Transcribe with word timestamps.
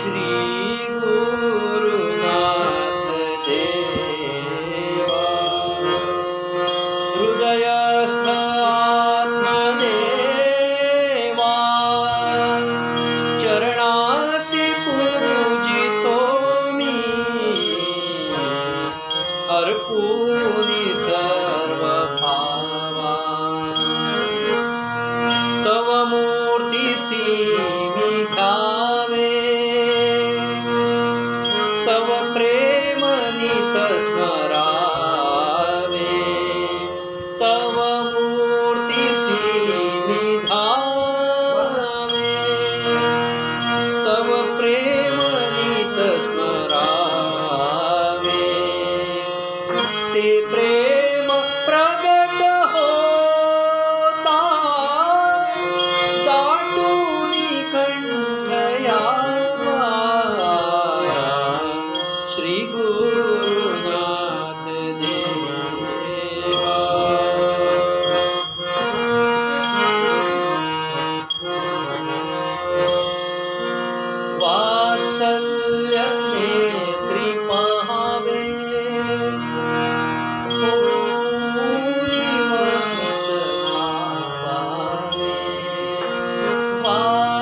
Shri 0.00 0.39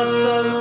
sun 0.08 0.57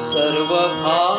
सर्वभा 0.00 1.17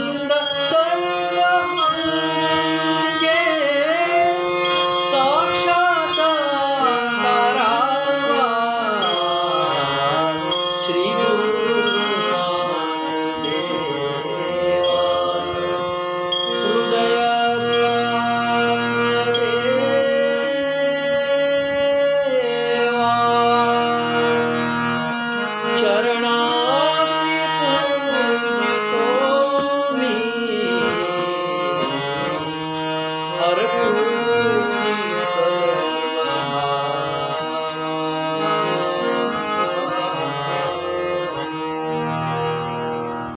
ಚಂದ 0.00 0.32
ಚಂದ 0.70 1.19
Hare 33.40 33.64
Krishna. 33.64 34.19